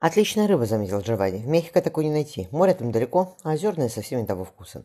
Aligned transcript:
«Отличная 0.00 0.46
рыба»,— 0.46 0.64
заметил 0.66 1.00
Джованни. 1.00 1.38
«В 1.38 1.48
Мехико 1.48 1.82
такой 1.82 2.04
не 2.04 2.12
найти. 2.12 2.46
Море 2.52 2.72
там 2.72 2.92
далеко, 2.92 3.36
а 3.42 3.54
озерное 3.54 3.88
совсем 3.88 4.20
не 4.20 4.26
того 4.26 4.44
вкуса. 4.44 4.84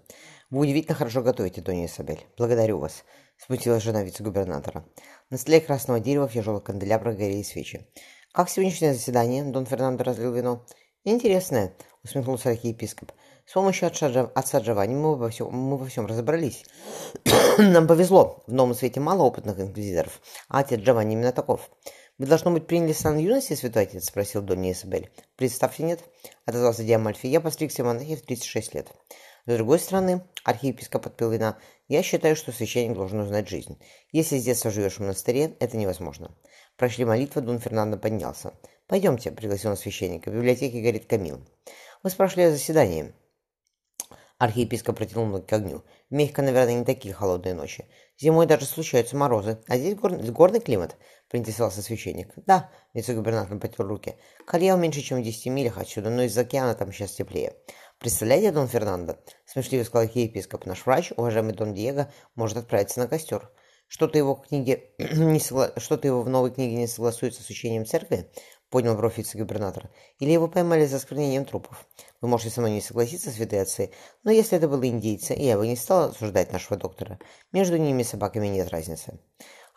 Вы 0.49 0.61
удивительно 0.61 0.95
хорошо 0.95 1.21
готовите, 1.21 1.61
Донья 1.61 1.85
Изабель. 1.85 2.25
Благодарю 2.35 2.79
вас»,— 2.79 3.03
смутилась 3.37 3.83
жена 3.83 4.03
вице-губернатора. 4.03 4.83
На 5.29 5.37
столе 5.37 5.61
красного 5.61 5.99
дерева 5.99 6.27
в 6.27 6.33
тяжелых 6.33 6.63
канделябрах 6.63 7.15
горели 7.15 7.43
свечи. 7.43 7.87
«Как 8.31 8.49
сегодняшнее 8.49 8.95
заседание?»— 8.95 9.43
Дон 9.45 9.67
Фернандо 9.67 10.03
разлил 10.03 10.33
вино. 10.33 10.65
«Интересное»,— 11.03 11.73
усмехнулся 12.03 12.49
архиепископ. 12.49 13.11
«С 13.45 13.53
помощью 13.53 13.89
отца 13.89 14.59
Джованни 14.59 14.95
мы 14.95 15.15
во 15.15 15.29
всем, 15.29 15.53
мы 15.53 15.77
во 15.77 15.85
всем 15.85 16.07
разобрались. 16.07 16.65
Нам 17.59 17.85
повезло. 17.85 18.41
В 18.47 18.53
новом 18.53 18.73
свете 18.73 18.99
мало 18.99 19.21
опытных 19.21 19.59
инквизиторов, 19.59 20.21
а 20.47 20.59
отец 20.59 20.79
Джованни 20.79 21.13
именно 21.13 21.31
таков. 21.31 21.69
«Вы, 22.17 22.27
должно 22.27 22.51
быть, 22.51 22.67
приняли 22.67 22.93
сан 22.93 23.17
юности, 23.17 23.53
святой 23.53 23.83
отец?»– 23.83 24.05
спросил 24.09 24.41
Донни 24.41 24.71
Изабель. 24.71 25.11
«Представьте, 25.35 25.83
нет?»– 25.83 26.01
отозвался 26.45 26.83
Диамальфи. 26.83 27.27
«Я 27.27 27.41
постригся 27.41 27.83
в 27.83 27.87
монахе 27.87 28.15
в 28.15 28.21
36 28.21 28.75
лет». 28.75 28.87
С 29.45 29.53
другой 29.55 29.79
стороны, 29.79 30.23
архиепископ 30.45 31.07
отпил 31.07 31.29
вина, 31.29 31.57
я 31.89 32.01
считаю, 32.01 32.37
что 32.37 32.53
священник 32.53 32.95
должен 32.95 33.19
узнать 33.19 33.49
жизнь. 33.49 33.77
Если 34.13 34.37
с 34.37 34.43
детства 34.45 34.71
живешь 34.71 34.93
в 34.95 34.99
монастыре, 34.99 35.57
это 35.59 35.75
невозможно. 35.75 36.33
Прошли 36.77 37.03
молитвы, 37.03 37.41
Дон 37.41 37.59
Фернандо 37.59 37.97
поднялся. 37.97 38.53
«Пойдемте»,— 38.87 39.31
пригласил 39.33 39.71
он 39.71 39.77
священника,— 39.77 40.29
«в 40.31 40.33
библиотеке 40.33 40.81
горит 40.81 41.07
камил». 41.07 41.45
«Вы 42.03 42.09
спрашивали 42.09 42.45
о 42.45 42.51
заседании». 42.51 43.13
Архиепископ 44.43 44.97
протянул 44.97 45.25
ноги 45.25 45.45
к 45.45 45.53
огню. 45.53 45.83
В 46.09 46.13
Мехико, 46.13 46.41
наверное, 46.41 46.77
не 46.77 46.83
такие 46.83 47.13
холодные 47.13 47.53
ночи. 47.53 47.85
Зимой 48.19 48.45
даже 48.45 48.65
случаются 48.65 49.15
морозы. 49.15 49.57
А 49.69 49.77
здесь 49.77 49.95
гор... 49.95 50.17
горный 50.17 50.59
климат, 50.59 50.97
поинтересовался 51.29 51.81
священник. 51.81 52.33
Да, 52.35 52.69
вице-губернатор 52.93 53.57
потер 53.57 53.87
руки. 53.87 54.17
Кольяо 54.45 54.75
меньше, 54.75 54.99
чем 54.99 55.21
в 55.21 55.23
10 55.23 55.45
милях 55.45 55.77
отсюда, 55.77 56.09
но 56.09 56.23
из 56.23 56.37
океана 56.37 56.75
там 56.75 56.91
сейчас 56.91 57.13
теплее. 57.13 57.53
Представляете, 57.99 58.51
Дон 58.51 58.67
Фернандо? 58.67 59.15
Смешливо 59.45 59.85
сказал 59.85 60.07
архиепископ. 60.07 60.65
Наш 60.65 60.85
врач, 60.85 61.13
уважаемый 61.15 61.53
Дон 61.53 61.73
Диего, 61.73 62.11
может 62.35 62.57
отправиться 62.57 62.99
на 62.99 63.07
костер. 63.07 63.49
Что-то 63.87 64.17
его 64.17 64.35
книге 64.35 64.89
не 64.97 65.39
согла... 65.39 65.71
что-то 65.77 66.05
его 66.05 66.21
в 66.21 66.27
новой 66.27 66.51
книге 66.51 66.75
не 66.75 66.87
согласуется 66.87 67.43
с 67.43 67.49
учением 67.49 67.85
церкви, 67.85 68.29
поднял 68.73 68.95
бровь 68.95 69.19
вице-губернатора. 69.19 69.91
Или 70.17 70.31
его 70.31 70.47
поймали 70.47 70.87
за 70.87 70.95
осквернением 70.95 71.45
трупов. 71.45 71.87
Вы 72.21 72.27
можете 72.27 72.49
со 72.49 72.59
мной 72.59 72.71
не 72.71 72.81
согласиться, 72.81 73.29
святые 73.29 73.61
отцы, 73.61 73.91
но 74.23 74.31
если 74.31 74.57
это 74.57 74.67
были 74.67 74.87
индейцы, 74.87 75.35
я 75.37 75.59
бы 75.59 75.67
не 75.67 75.75
стал 75.75 76.09
осуждать 76.09 76.51
нашего 76.51 76.75
доктора. 76.75 77.19
Между 77.51 77.77
ними 77.77 78.01
и 78.01 78.03
собаками 78.03 78.47
нет 78.47 78.69
разницы. 78.69 79.19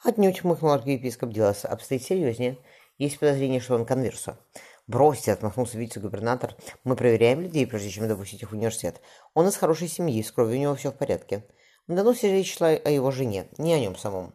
Отнюдь, 0.03 0.41
хмыкнул 0.41 0.71
архиепископ, 0.71 1.29
дело 1.29 1.55
обстоит 1.65 2.05
серьезнее. 2.05 2.57
Есть 2.97 3.19
подозрение, 3.19 3.61
что 3.61 3.75
он 3.75 3.85
конверсо. 3.85 4.39
«Бросьте»,— 4.87 5.33
отмахнулся 5.35 5.77
вице-губернатор. 5.77 6.57
«Мы 6.85 6.97
проверяем 6.97 7.43
людей, 7.43 7.67
прежде 7.67 7.91
чем 7.91 8.09
допустить 8.09 8.41
их 8.41 8.51
в 8.51 8.55
университет. 8.55 9.03
Он 9.35 9.47
из 9.47 9.57
хорошей 9.57 9.89
семьи, 9.89 10.23
с 10.23 10.33
кровью 10.33 10.57
у 10.57 10.63
него 10.63 10.75
все 10.75 10.91
в 10.91 10.97
порядке». 10.97 11.45
В 11.87 11.95
доносе 11.95 12.33
речь 12.33 12.57
шла 12.57 12.69
о 12.69 12.89
его 12.89 13.11
жене, 13.11 13.47
не 13.59 13.75
о 13.75 13.79
нем 13.79 13.95
самом 13.95 14.33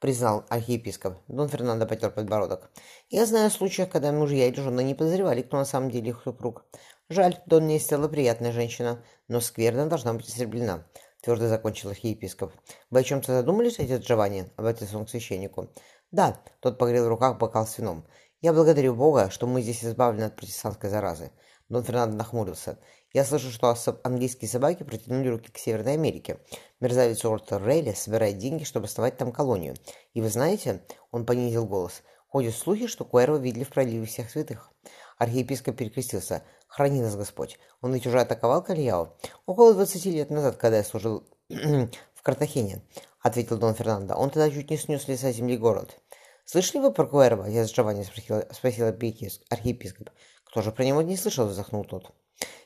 признал 0.00 0.44
архиепископ. 0.48 1.18
Дон 1.28 1.48
Фернандо 1.48 1.86
потер 1.86 2.10
подбородок. 2.10 2.70
Я 3.08 3.26
знаю 3.26 3.50
случаев, 3.50 3.88
когда 3.88 4.12
мужья 4.12 4.46
или 4.46 4.60
жены 4.60 4.84
не 4.84 4.94
подозревали, 4.94 5.42
кто 5.42 5.56
на 5.56 5.64
самом 5.64 5.90
деле 5.90 6.10
их 6.10 6.22
супруг. 6.22 6.64
Жаль, 7.08 7.38
Дон 7.46 7.66
не 7.66 7.78
стала 7.78 8.08
приятная 8.08 8.52
женщина, 8.52 9.02
но 9.28 9.40
скверна 9.40 9.86
должна 9.86 10.12
быть 10.12 10.28
истреблена. 10.28 10.86
Твердо 11.22 11.48
закончил 11.48 11.90
архиепископ. 11.90 12.52
Вы 12.90 13.00
о 13.00 13.02
чем-то 13.02 13.32
задумались, 13.32 13.80
отец 13.80 14.02
Джованни? 14.02 14.52
Обратился 14.56 14.98
он 14.98 15.06
к 15.06 15.10
священнику. 15.10 15.68
Да, 16.12 16.40
тот 16.60 16.78
погрел 16.78 17.06
в 17.06 17.08
руках 17.08 17.38
бокал 17.38 17.66
с 17.66 17.78
вином. 17.78 18.06
Я 18.40 18.52
благодарю 18.52 18.94
Бога, 18.94 19.30
что 19.30 19.46
мы 19.46 19.62
здесь 19.62 19.84
избавлены 19.84 20.24
от 20.24 20.36
протестантской 20.36 20.90
заразы. 20.90 21.32
Дон 21.68 21.82
Фернандо 21.82 22.16
нахмурился. 22.16 22.78
Я 23.14 23.24
слышу, 23.24 23.50
что 23.50 23.74
английские 24.04 24.50
собаки 24.50 24.82
протянули 24.82 25.28
руки 25.28 25.50
к 25.50 25.56
Северной 25.56 25.94
Америке. 25.94 26.40
Мерзавец 26.78 27.24
Уортер 27.24 27.64
Рейли 27.64 27.92
собирает 27.92 28.36
деньги, 28.36 28.64
чтобы 28.64 28.86
основать 28.86 29.16
там 29.16 29.32
колонию. 29.32 29.76
И 30.12 30.20
вы 30.20 30.28
знаете, 30.28 30.82
он 31.10 31.24
понизил 31.24 31.64
голос, 31.64 32.02
ходят 32.28 32.54
слухи, 32.54 32.86
что 32.86 33.06
Куэрва 33.06 33.36
видели 33.36 33.64
в 33.64 33.70
проливе 33.70 34.04
всех 34.04 34.30
святых. 34.30 34.70
Архиепископ 35.16 35.76
перекрестился. 35.76 36.42
«Храни 36.66 37.00
нас 37.00 37.16
Господь! 37.16 37.58
Он 37.80 37.94
ведь 37.94 38.06
уже 38.06 38.20
атаковал 38.20 38.62
Кальяо? 38.62 39.16
Около 39.46 39.72
двадцати 39.72 40.10
лет 40.10 40.28
назад, 40.28 40.56
когда 40.56 40.76
я 40.76 40.84
служил 40.84 41.24
в 41.48 42.22
Картахене»,— 42.22 42.82
ответил 43.22 43.56
Дон 43.56 43.74
Фернандо. 43.74 44.14
«Он 44.16 44.28
тогда 44.28 44.50
чуть 44.50 44.68
не 44.68 44.76
снес 44.76 45.08
леса 45.08 45.32
земли 45.32 45.56
город». 45.56 45.98
«Слышали 46.44 46.82
вы 46.82 46.92
про 46.92 47.06
Куэрва?»— 47.06 47.46
я 47.48 47.66
с 47.66 47.72
Джованни 47.72 48.02
спросил, 48.02 48.42
спросил 48.52 48.86
архиепископ. 48.86 50.10
«Кто 50.44 50.60
же 50.60 50.72
про 50.72 50.84
него 50.84 51.00
не 51.00 51.16
слышал?»— 51.16 51.46
вздохнул 51.48 51.84
тот. 51.84 52.12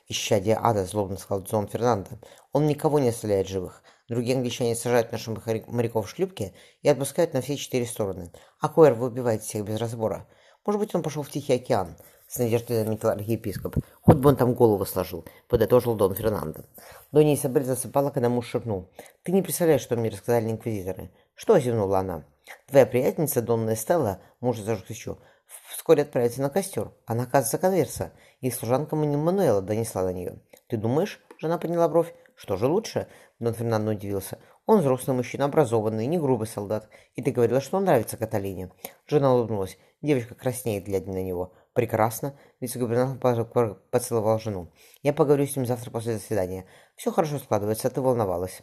«Исчадие 0.07 0.57
ада»,— 0.61 0.85
злобно 0.85 1.17
сказал 1.17 1.43
Джон 1.43 1.67
Фернандо. 1.67 2.11
«Он 2.51 2.67
никого 2.67 2.99
не 2.99 3.09
оставляет 3.09 3.47
живых. 3.47 3.83
Другие 4.09 4.35
англичане 4.35 4.75
сажают 4.75 5.11
наших 5.11 5.45
моряков 5.67 6.07
в 6.07 6.09
шлюпки 6.09 6.53
и 6.81 6.89
отпускают 6.89 7.33
на 7.33 7.41
все 7.41 7.55
четыре 7.55 7.85
стороны. 7.85 8.31
А 8.59 8.67
Куэр 8.67 8.93
выбивает 8.93 9.43
всех 9.43 9.63
без 9.63 9.79
разбора. 9.79 10.27
Может 10.65 10.79
быть, 10.79 10.93
он 10.93 11.03
пошел 11.03 11.23
в 11.23 11.29
Тихий 11.29 11.53
океан?» 11.53 11.95
С 12.27 12.39
надеждой 12.39 12.83
заметил 12.83 13.09
архиепископ. 13.09 13.75
«Хоть 14.01 14.17
бы 14.17 14.29
он 14.29 14.35
там 14.35 14.55
голову 14.55 14.85
сложил»,— 14.85 15.23
подытожил 15.47 15.95
Дон 15.95 16.15
Фернандо. 16.15 16.63
Донья 17.11 17.35
Изабель 17.35 17.63
засыпала, 17.63 18.09
когда 18.09 18.27
муж 18.27 18.47
шепнул. 18.47 18.89
«Ты 19.21 19.31
не 19.31 19.43
представляешь, 19.43 19.81
что 19.81 19.95
мне 19.95 20.09
рассказали 20.09 20.49
инквизиторы». 20.49 21.11
«Что?»— 21.35 21.59
зевнула 21.59 21.99
она. 21.99 22.25
«Твоя 22.67 22.85
приятельница, 22.87 23.41
Донна 23.41 23.75
Эстелла, 23.75 24.19
муж 24.39 24.57
зажег 24.57 24.87
свечу, 24.87 25.19
вскоре 25.69 26.03
отправится 26.03 26.41
на 26.41 26.49
костер. 26.49 26.91
Она, 27.05 27.23
оказывается, 27.23 27.57
конверса, 27.57 28.13
и 28.41 28.49
служанка 28.51 28.95
Мануэла 28.95 29.61
донесла 29.61 30.03
до 30.03 30.13
нее. 30.13 30.39
«Ты 30.67 30.77
думаешь?»— 30.77 31.21
жена 31.39 31.57
подняла 31.57 31.89
бровь. 31.89 32.13
«Что 32.35 32.57
же 32.57 32.67
лучше?»— 32.67 33.07
Дон 33.39 33.53
Фернандо 33.53 33.91
удивился. 33.91 34.39
«Он 34.65 34.79
взрослый 34.79 35.15
мужчина, 35.15 35.45
образованный, 35.45 36.07
не 36.07 36.17
грубый 36.17 36.47
солдат. 36.47 36.87
И 37.15 37.21
ты 37.21 37.31
говорила, 37.31 37.59
что 37.61 37.77
он 37.77 37.85
нравится 37.85 38.17
Каталине». 38.17 38.71
Жена 39.07 39.33
улыбнулась. 39.33 39.77
Девочка 40.01 40.35
краснеет, 40.35 40.85
глядя 40.85 41.11
на 41.11 41.21
него. 41.21 41.53
«Прекрасно!»— 41.73 42.37
вице-губернатор 42.59 43.17
поцеловал 43.91 44.39
жену. 44.39 44.71
«Я 45.01 45.13
поговорю 45.13 45.45
с 45.45 45.55
ним 45.55 45.65
завтра 45.65 45.91
после 45.91 46.13
заседания. 46.13 46.65
Все 46.95 47.11
хорошо 47.11 47.39
складывается, 47.39 47.87
а 47.87 47.91
ты 47.91 48.01
волновалась». 48.01 48.61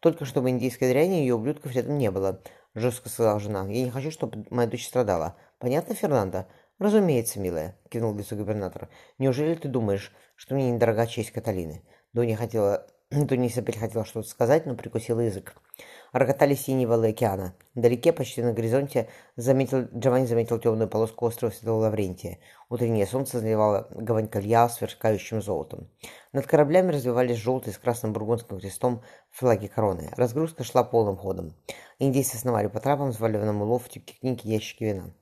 Только 0.00 0.24
чтобы 0.24 0.48
индийской 0.48 0.88
дряни 0.88 1.16
ее 1.16 1.34
ублюдков 1.34 1.72
рядом 1.72 1.98
не 1.98 2.10
было.— 2.10 2.40
жестко 2.74 3.08
сказала 3.08 3.40
жена. 3.40 3.66
«Я 3.68 3.84
не 3.84 3.90
хочу, 3.90 4.10
чтобы 4.10 4.46
моя 4.50 4.68
дочь 4.68 4.86
страдала. 4.86 5.36
Понятно, 5.58 5.94
Фернандо?» 5.94 6.46
«Разумеется, 6.78 7.38
милая»,— 7.40 7.76
кивнул 7.90 8.14
вице-губернатор. 8.14 8.88
«Неужели 9.18 9.54
ты 9.54 9.68
думаешь, 9.68 10.12
что 10.34 10.54
мне 10.54 10.70
недорога 10.70 11.06
честь 11.06 11.30
Каталины?» 11.30 11.82
Донни 12.12 12.34
хотела... 12.34 12.86
Донни 13.10 13.48
Изабель 13.48 13.76
хотела 13.76 14.04
что-то 14.04 14.28
сказать, 14.28 14.66
но 14.66 14.76
прикусила 14.76 15.18
язык. 15.18 15.56
Рокотали 16.12 16.54
синие 16.54 16.86
волны 16.86 17.06
океана. 17.06 17.56
Вдалеке, 17.74 18.12
почти 18.12 18.40
на 18.40 18.52
горизонте, 18.52 19.08
заметил, 19.34 19.88
Джованни 19.92 20.26
заметил 20.26 20.60
темную 20.60 20.88
полоску 20.88 21.26
острова 21.26 21.50
Святого 21.50 21.80
Лаврентия. 21.80 22.38
Утреннее 22.68 23.08
солнце 23.08 23.40
заливало 23.40 23.88
гавань 23.90 24.28
колья 24.28 24.68
сверкающим 24.68 25.42
золотом. 25.42 25.88
Над 26.32 26.46
кораблями 26.46 26.92
развивались 26.92 27.38
желтые 27.38 27.74
с 27.74 27.78
красным 27.78 28.12
бургундским 28.12 28.60
крестом 28.60 29.02
флаги 29.32 29.66
короны. 29.66 30.12
Разгрузка 30.16 30.62
шла 30.62 30.84
полным 30.84 31.16
ходом. 31.16 31.56
Индейцы 31.98 32.38
сновали 32.38 32.68
по 32.68 32.78
трапам, 32.78 33.10
взваливанным 33.10 33.62
улов, 33.62 33.88
книги, 33.88 34.46
ящики 34.46 34.84
вина. 34.84 35.12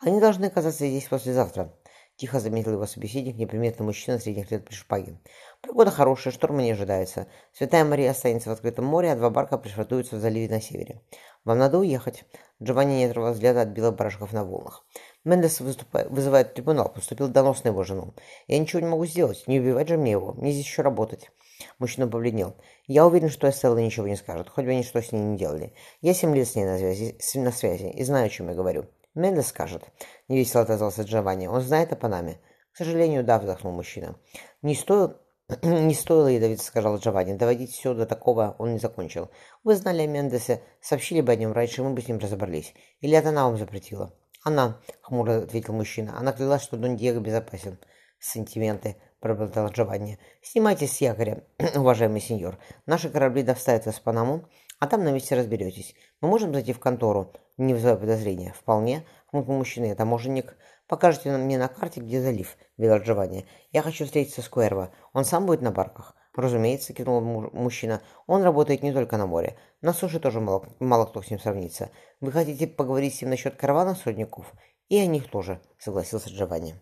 «Они 0.00 0.20
должны 0.20 0.46
оказаться 0.46 0.84
здесь 0.84 1.06
послезавтра»,— 1.06 1.72
тихо 2.16 2.40
заметил 2.40 2.72
его 2.72 2.86
собеседник, 2.86 3.36
неприметный 3.36 3.84
мужчина 3.84 4.18
средних 4.18 4.50
лет 4.50 4.64
при 4.64 4.74
шпаге. 4.74 5.18
Погода 5.60 5.90
хорошая, 5.90 6.32
шторма 6.32 6.62
не 6.62 6.72
ожидается. 6.72 7.26
Святая 7.52 7.84
Мария 7.84 8.10
останется 8.10 8.50
в 8.50 8.52
открытом 8.52 8.84
море, 8.84 9.12
а 9.12 9.16
два 9.16 9.30
барка 9.30 9.58
пришвартуются 9.58 10.16
в 10.16 10.20
заливе 10.20 10.48
на 10.48 10.60
севере. 10.60 11.02
Вам 11.44 11.58
надо 11.58 11.78
уехать. 11.78 12.24
Джованни 12.62 12.94
не 12.94 13.04
отрывал 13.04 13.32
взгляда 13.32 13.62
от 13.62 13.68
белых 13.68 13.96
барашков 13.96 14.32
на 14.32 14.44
волнах. 14.44 14.84
Мендес 15.24 15.60
вызывает 15.60 16.54
трибунал, 16.54 16.90
поступил 16.92 17.28
донос 17.28 17.64
на 17.64 17.68
его 17.68 17.84
жену. 17.84 18.14
Я 18.46 18.58
ничего 18.58 18.80
не 18.80 18.88
могу 18.88 19.04
сделать, 19.06 19.44
не 19.46 19.60
убивать 19.60 19.88
же 19.88 19.96
мне 19.96 20.12
его, 20.12 20.32
мне 20.32 20.52
здесь 20.52 20.64
еще 20.64 20.82
работать. 20.82 21.30
Мужчина 21.78 22.08
побледнел. 22.08 22.56
Я 22.86 23.06
уверен, 23.06 23.30
что 23.30 23.48
Эстелла 23.48 23.78
ничего 23.78 24.06
не 24.06 24.16
скажет, 24.16 24.48
хоть 24.48 24.64
бы 24.64 24.70
они 24.70 24.82
что 24.82 25.02
с 25.02 25.12
ней 25.12 25.20
не 25.20 25.36
делали. 25.36 25.74
Я 26.00 26.14
семь 26.14 26.34
лет 26.34 26.48
с 26.48 26.54
ней 26.54 26.64
на 26.64 26.78
связи, 26.78 27.16
на 27.34 27.52
связи 27.52 27.86
и 27.90 28.04
знаю, 28.04 28.26
о 28.26 28.30
чем 28.30 28.48
я 28.48 28.54
говорю. 28.54 28.86
Мендес 29.16 29.48
скажет. 29.48 29.82
Невесело 30.28 30.62
отозвался 30.62 31.02
Джованни. 31.02 31.48
Он 31.48 31.60
знает 31.60 31.92
о 31.92 31.96
Панаме. 31.96 32.38
К 32.72 32.76
сожалению, 32.76 33.24
да, 33.24 33.38
вздохнул 33.38 33.72
мужчина. 33.72 34.16
Не 34.62 34.74
стоит 34.74 35.16
«Не 35.62 35.94
стоило, 35.94 36.26
ядовито 36.26 36.62
сказал 36.62 36.98
Джованни. 36.98 37.34
Доводить 37.34 37.70
все 37.70 37.94
до 37.94 38.04
такого 38.04 38.56
он 38.58 38.72
не 38.72 38.78
закончил. 38.80 39.30
Вы 39.62 39.76
знали 39.76 40.02
о 40.02 40.06
Мендесе, 40.08 40.60
сообщили 40.80 41.20
бы 41.20 41.30
о 41.30 41.36
нем 41.36 41.52
раньше, 41.52 41.84
мы 41.84 41.90
бы 41.90 42.02
с 42.02 42.08
ним 42.08 42.18
разобрались. 42.18 42.74
Или 43.00 43.16
это 43.16 43.28
она 43.28 43.44
вам 43.44 43.56
запретила?» 43.56 44.12
«Она»,— 44.42 44.80
хмуро 45.02 45.44
ответил 45.44 45.72
мужчина. 45.72 46.18
«Она 46.18 46.32
клялась, 46.32 46.62
что 46.62 46.76
Дон 46.76 46.96
Диего 46.96 47.20
безопасен». 47.20 47.78
«Сантименты»,— 48.18 48.96
пробормотал 49.20 49.68
Джованни. 49.68 50.18
«Снимайтесь 50.42 50.96
с 50.96 51.00
якоря, 51.00 51.44
уважаемый 51.76 52.20
сеньор. 52.20 52.58
Наши 52.84 53.08
корабли 53.08 53.44
доставят 53.44 53.86
вас 53.86 53.96
в 53.96 54.02
Панаму, 54.02 54.48
а 54.80 54.88
там 54.88 55.04
на 55.04 55.12
месте 55.12 55.36
разберетесь. 55.36 55.94
Мы 56.20 56.28
можем 56.28 56.52
зайти 56.52 56.72
в 56.72 56.80
контору, 56.80 57.32
не 57.56 57.74
вызывая 57.74 57.96
подозрения?» 57.96 58.54
«Вполне»,— 58.58 59.04
хмыкнул 59.30 59.58
мужчина. 59.58 59.94
«Таможенник 59.94 60.56
Покажите 60.88 61.36
мне 61.36 61.58
на 61.58 61.66
карте, 61.66 62.00
где 62.00 62.22
залив, 62.22 62.56
велел 62.76 62.98
Джованни. 62.98 63.44
Я 63.72 63.82
хочу 63.82 64.04
встретиться 64.04 64.40
с 64.40 64.48
Куэрво. 64.48 64.92
Он 65.12 65.24
сам 65.24 65.44
будет 65.44 65.60
на 65.60 65.72
барках? 65.72 66.14
Разумеется, 66.32 66.92
кивнул 66.92 67.20
мужчина. 67.20 68.02
Он 68.28 68.44
работает 68.44 68.84
не 68.84 68.92
только 68.92 69.16
на 69.16 69.26
море. 69.26 69.58
На 69.80 69.92
суше 69.92 70.20
тоже 70.20 70.40
мало, 70.40 70.68
мало 70.78 71.06
кто 71.06 71.22
с 71.22 71.30
ним 71.30 71.40
сравнится. 71.40 71.90
Вы 72.20 72.30
хотите 72.30 72.68
поговорить 72.68 73.16
с 73.16 73.22
ним 73.22 73.30
насчет 73.30 73.56
каравана 73.56 73.96
сотников? 73.96 74.52
И 74.88 74.96
о 74.98 75.06
них 75.06 75.28
тоже, 75.28 75.60
согласился 75.76 76.30
Джованни. 76.30 76.76